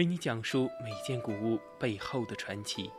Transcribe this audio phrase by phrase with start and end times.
[0.00, 2.90] 为你讲述每件古物背后的传奇。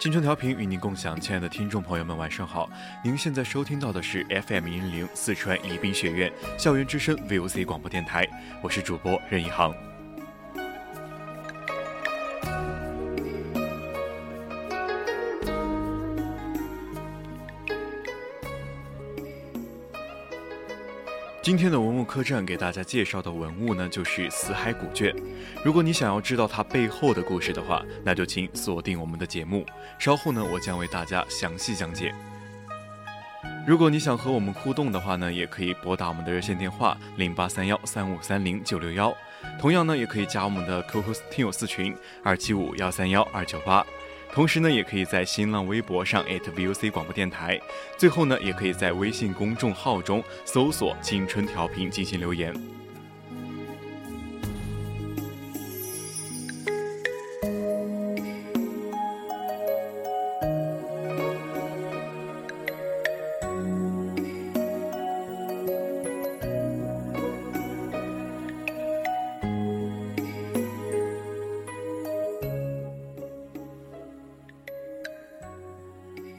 [0.00, 2.70] 青春调频与您共享，亲爱的听众朋友们，晚上好！
[3.04, 8.26] 您现在收听到的是 FM 一零四川宜宾学院校园之声 VOC 广播电台，
[8.62, 9.89] 我是主播任一航。
[21.42, 25.14] 今天的文物客栈给大家介绍的文物呢，就是死海古卷。
[25.64, 29.64] 如果你想要知道它背后的故事的话，那就请锁定我们的节目。
[29.98, 32.14] 稍后呢，我将为大家详细讲解。
[33.66, 39.10] 如果你想和我们互动的话呢，也可以拨打我们的热线电话零八三幺三五三零九六幺，
[39.58, 43.84] 同样呢，也可以加我们的 QQ 听友四群二七五幺三幺二九八。
[44.32, 47.60] 同时呢，也可以在新浪微博上 @VOC 广播电台，
[47.98, 52.54] 最后呢，也可以在微信公众号中搜索“青春调频”进行留言。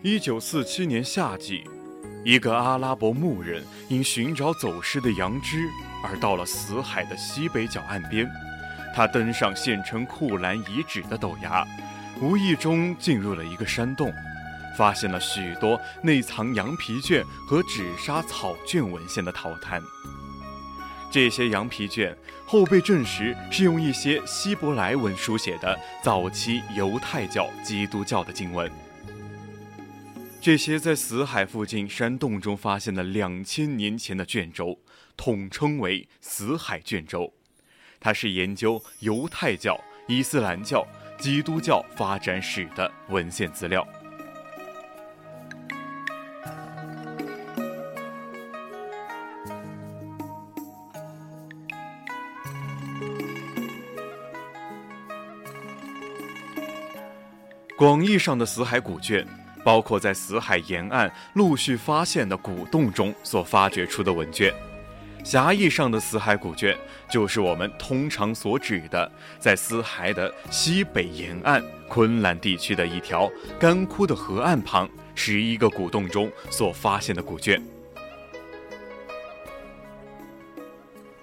[0.04, 1.64] 一九四七年夏季，
[2.26, 5.70] 一个阿拉伯牧人因寻找走失的羊只
[6.04, 8.28] 而到了死海的西北角岸边。
[8.96, 11.64] 他登上现称库兰遗址的陡崖，
[12.20, 14.12] 无意中进入了一个山洞，
[14.76, 19.80] 发现了许多内藏羊皮卷和纸莎草卷文献的陶坛。
[21.12, 28.68] 这些羊皮卷后被证实是用一些希伯来文书写的早期犹太教、基督教的经文。
[30.42, 34.80] 这些在死海附近山洞中发现的两千年前的卷轴，
[35.16, 37.32] 统称为死海卷轴。
[38.00, 40.84] 它是研究犹太教、伊斯兰教、
[41.20, 43.88] 基督教发展史的文献资料。
[57.78, 59.41] 广义上的死海古卷。
[59.64, 64.54] 包括在死海沿岸陆续发现的古洞中所发掘出的文卷，
[65.24, 66.76] 狭义上的死海古卷，
[67.10, 77.62] 就是我们通常所指的在死海的西北沿岸昆兰地区的一条干枯的河岸旁十一个古洞中所发现的古卷。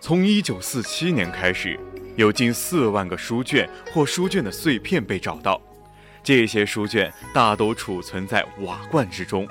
[0.00, 1.78] 从一九四七年开始，
[2.16, 5.60] 有近四万个书卷或书卷的碎片被找到。
[6.28, 9.48] 这些书卷大都储存在瓦罐之中，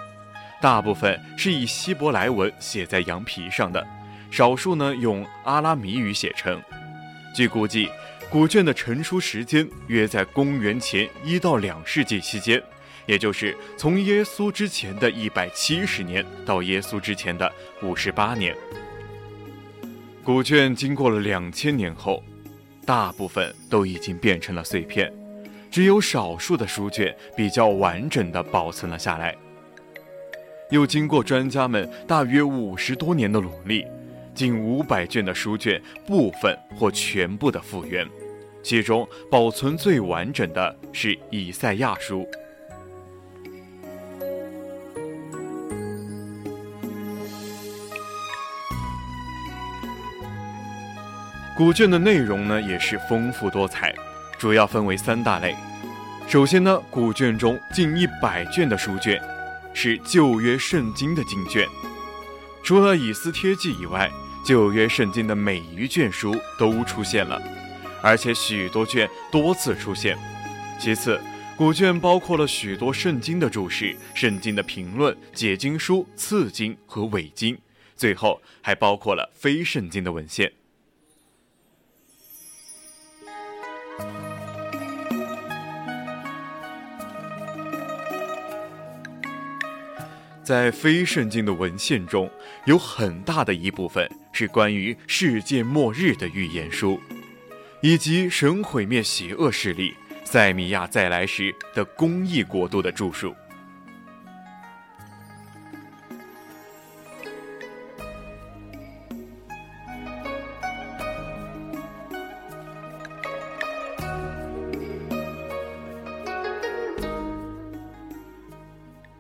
[0.62, 3.84] 大部分是以希伯来文写在羊皮上的，
[4.30, 6.62] 少数呢用阿拉米语写成。
[7.34, 7.90] 据估计，
[8.30, 12.62] 古卷的成书时间约在公元前一到两世纪期间，
[13.08, 17.52] 也就是从耶稣之前的一百七十年到耶稣之前的
[17.82, 18.56] 五十八年。
[20.24, 22.24] 古卷经过了两千年后，
[22.86, 25.12] 大部分都已经变成了碎片。
[25.78, 29.36] 只有少数的书卷比较完整的保存了下来。
[30.72, 33.86] 又经过专家们大约五十多年的努力，
[34.34, 38.08] 近五百卷的书卷部分或全部的复原，
[38.64, 42.28] 其中保存最完整的是以赛亚书。
[51.56, 53.94] 古卷的内容呢也是丰富多彩。
[54.40, 55.56] 主要分为三大类。
[56.28, 59.18] 首先呢，古卷中近一百卷的书卷
[59.74, 61.66] 是旧约圣经的经卷，
[62.62, 64.12] 除了以斯帖记以外，
[64.46, 67.42] 旧约圣经的每一卷书都出现了，
[68.04, 70.18] 而且许多卷多次出现。
[70.78, 71.18] 其次，
[71.56, 77.58] 古卷包括了许多圣经的注释、圣经的评论、解经书、次经和伪经，
[77.96, 80.52] 最后还包括了非圣经的文献。
[90.48, 92.32] 在非圣经的文献中，
[92.64, 96.98] 有很大的一部分是关于世界末日的预言书，
[97.82, 103.36] 以及神毁灭邪恶势力塞米亚再来时的公义国度的著述。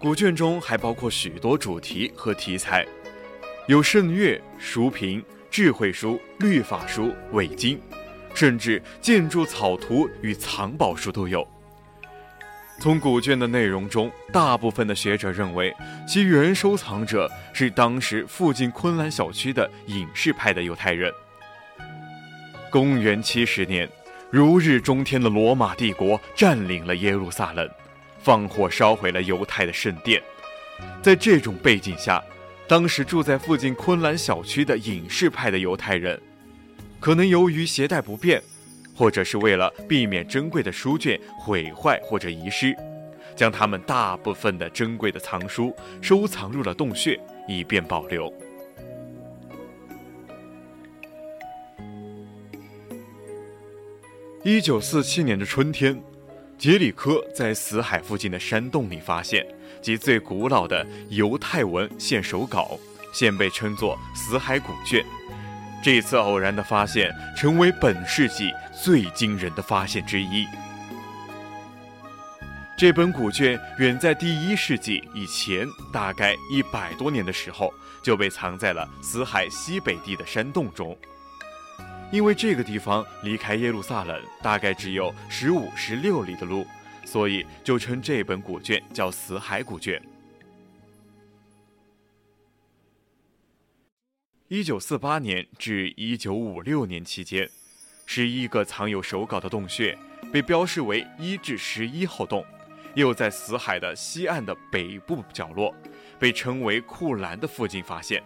[0.07, 2.87] 古卷中还包括许多主题和题材，
[3.67, 5.21] 有圣乐、书评、
[5.51, 7.77] 智慧书、律法书、伪经，
[8.33, 11.45] 甚至建筑草图与藏宝书都有。
[12.79, 15.75] 从古卷的内容中，大部分的学者认为，
[16.07, 21.11] 其原收藏者是当时附近昆兰小区的隐士派的犹太人。
[22.71, 23.89] 公元七十年，
[24.31, 27.69] 如日中天的罗马帝国占领了耶路撒冷。
[28.19, 30.21] 放火烧毁了犹太的圣殿，
[31.01, 32.23] 在这种背景下，
[32.67, 36.19] 当时住在附近昆兰小区的隐士派的犹太人，
[36.99, 38.41] 可能由于携带不便，
[38.95, 42.75] 或者是为了避免珍贵的书卷毁坏或者遗失，
[43.35, 48.33] 将他们大部分的珍贵的藏书收藏入了洞穴，以便保留。
[54.43, 56.01] 一九四七年的春天。
[56.57, 59.45] 杰里科在死海附近的山洞里发现
[59.79, 62.79] 及最古老的犹太文献手稿，
[63.13, 65.01] 现被称作《死海古卷》。
[65.83, 68.51] 这次偶然的发现成为本世纪
[68.83, 70.47] 最惊人的发现之一。
[72.75, 77.71] 这本古卷远在第一世纪以前，大概一百多年的时候
[78.01, 80.97] 就被藏在了死海西北地的山洞中。
[82.09, 86.65] 因为这个地方离开耶路撒冷大概只有十五、十六里的路，
[87.03, 90.01] 所以就称这本古卷叫《死海古卷》。
[94.47, 97.49] 一九四八年至一九五六年期间，
[98.05, 99.97] 十一个藏有手稿的洞穴
[100.31, 102.45] 被标示为一至十一号洞，
[102.95, 105.75] 又在死海的西岸的北部角落，
[106.17, 108.23] 被称为库兰的附近发现。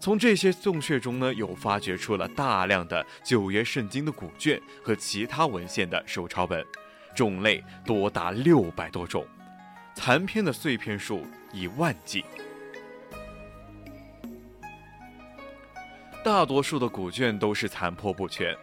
[0.00, 6.64] 从这些洞穴中呢，又发掘出了大量的旧约圣经的古卷和其他文献的手抄本，
[7.16, 9.26] 种类多达六百多种，
[9.94, 12.24] 残篇的碎片数以万计。
[16.24, 18.56] 大多数的古卷都是残破不全，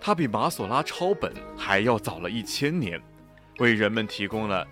[0.00, 3.00] 它比马索拉抄本还要早了一千年，
[3.58, 4.66] 为人们提供了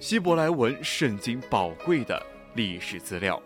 [0.00, 2.20] 希伯来文圣经宝贵的
[2.54, 3.40] 历史资料。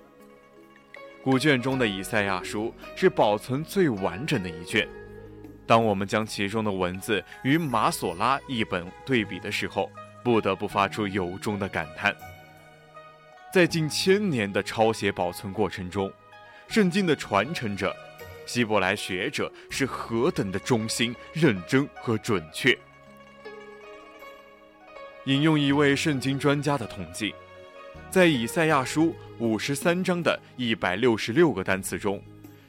[1.26, 4.88] 古卷中的以赛亚书是保存最完整的一卷。
[5.66, 9.90] 当我们将其中的文字与马索拉译本对比的时候，
[10.22, 12.14] 不得不发出由衷的感叹。
[13.52, 16.12] 在近千年的抄写保存过程中，
[16.68, 17.92] 圣经的传承者
[18.46, 22.78] 希伯来学者是何等的忠心、认真和准确。
[25.24, 27.34] 引用一位圣经专家的统计。
[28.10, 32.22] 在以赛亚书五十三章的一百六十六个单词中，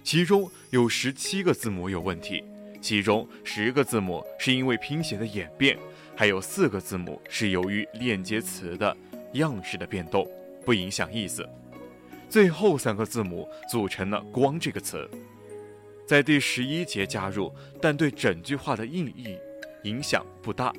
[0.04, 2.44] 其中有十七个字母有问题，
[2.82, 5.78] 其中十个字母是因为拼写的演变，
[6.16, 8.96] 还有四个字母是由于链接词的
[9.34, 10.28] 样式的变动，
[10.66, 11.48] 不影响意思。
[12.30, 15.10] 最后三个字母组成了“光”这个词，
[16.06, 19.38] 在第十一节加入，但对整句话的意义
[19.84, 20.74] 影响不大。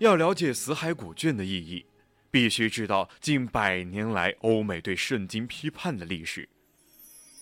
[0.00, 1.84] 要了解死海古卷的意义，
[2.30, 6.48] 必须知道近百年来欧美对圣经批判的历史。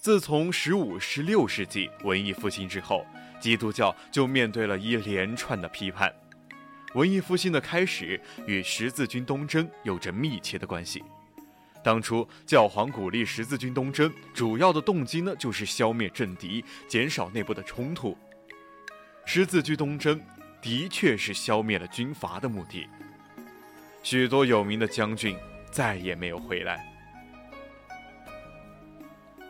[0.01, 3.07] 自从十五、十六世纪文艺复兴之后，
[3.41, 6.13] 基督教就面对了一连串的批判。
[6.95, 11.05] 文艺复兴的开始与十字军东征有着密切的关系。
[11.85, 18.19] 当初教皇鼓励十字军东征，主要的动机呢，就是消灭政敌，减少内部的冲突。
[19.25, 20.21] 十字军东征。
[20.61, 22.87] 的确是消灭了军阀的目的。
[24.03, 25.37] 许多有名的将军，
[25.71, 26.85] 再也没有回来。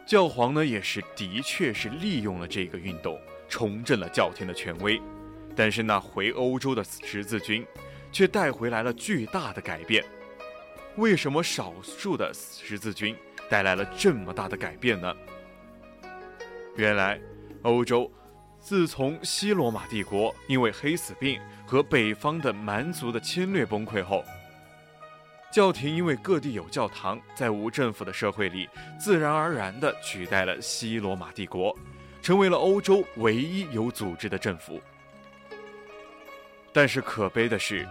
[0.06, 5.00] 教皇呢，也是的确是利用了这个运动，重振了教廷的权威。
[5.54, 7.66] 但是那回欧洲的十字军，
[8.10, 10.04] 却带回来了巨大的改变。
[10.96, 13.14] 为什么少数的十字军
[13.50, 15.14] 带来了这么大的改变呢？
[16.76, 17.20] 原来，
[17.62, 18.10] 欧洲
[18.60, 24.22] 自从西罗马帝国因为黑死病和北方的蛮族的侵略崩溃后，
[25.50, 28.68] 教廷因为各地有教堂，在无政府的社会里，
[29.00, 31.74] 自然而然地取代了西罗马帝国，
[32.20, 34.80] 成为了欧洲唯一有组织的政府。
[36.72, 37.88] 但是可悲的是，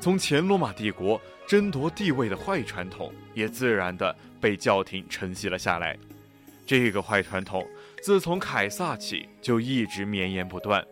[0.00, 5.96] 从前罗马帝国争夺地位的坏传统，也自然地被教廷承袭了下来。
[6.66, 7.66] 这个坏传统
[8.02, 10.84] 自从凯撒起就一直绵延不断。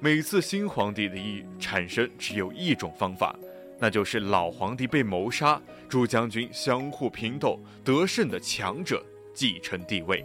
[0.00, 3.36] 每次新皇帝的一产生，只有一种方法。
[3.78, 9.02] 那就是老皇帝被谋杀，诸将军相互拼斗，得胜的强者
[9.34, 10.24] 继承帝位。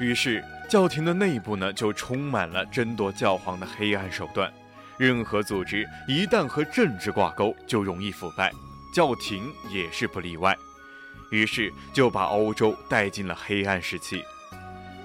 [0.00, 4.52] 于是，教廷的内部呢，就充满了争夺教皇的黑暗手段。
[4.98, 8.52] 任何组织一旦和政治挂钩，就容易腐败，
[8.92, 10.58] 教廷也是不例外。
[11.30, 14.20] 于是就把欧洲带进了黑暗时期。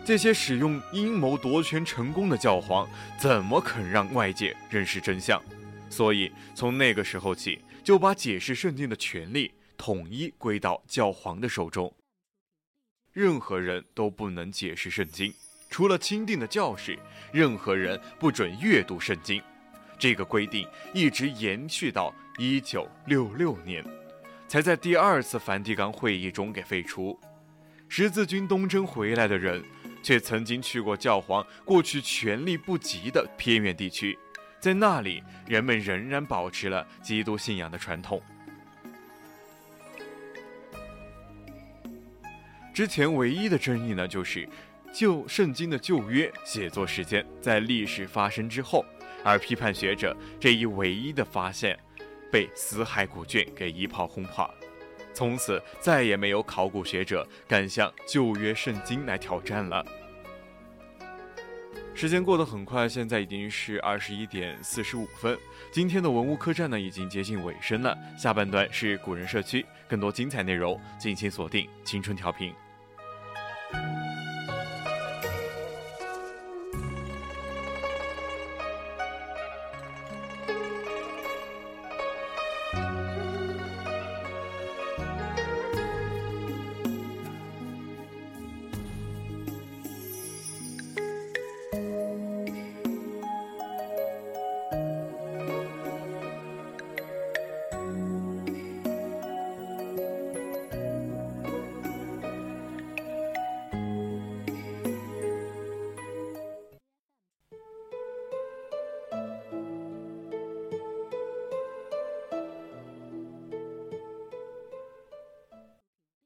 [0.04, 5.40] 这些使用阴谋夺权成功的教皇，怎么肯让外界认识真相？
[5.88, 11.94] 所以从那个时候起，就把解释圣经的权利统一归到教皇的手中。
[13.14, 15.32] 任何人都不能解释圣经，
[15.70, 16.98] 除了钦定的教士，
[17.32, 19.42] 任何人不准阅读圣经。
[19.98, 23.86] 这个规定一直延续到一九六六年。
[24.48, 27.20] 才在第二次梵蒂冈会议中给废除。
[27.88, 29.64] 十字军东征回来的人，
[30.02, 34.18] 却曾经去过教皇过去权力不及的偏远地区，
[34.60, 38.20] 在那里，人们仍然保持了基督信仰的传统。
[42.74, 44.50] 之前唯一的争议呢，就是
[44.94, 48.86] 旧圣经的旧约写作时间在历史发生之后，
[49.24, 51.78] 而批判学者这一唯一的发现。
[52.32, 54.48] 被死海古卷给一炮轰垮，
[55.16, 59.84] 从此再也没有考古学者敢向旧约圣经来挑战了。
[61.96, 65.36] 时间过得很快，现在已经是二十一点四十五分。
[65.72, 67.98] 今天的文物客栈呢，已经接近尾声了。
[68.16, 72.54] 下半段是古人社区，更多精彩内容，敬请锁定青春调频。